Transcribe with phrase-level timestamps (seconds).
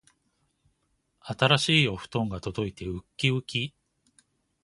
[1.19, 3.75] 新しいお布団が届いてうっきうき